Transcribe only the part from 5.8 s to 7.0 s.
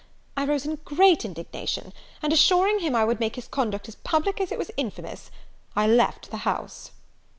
left the house."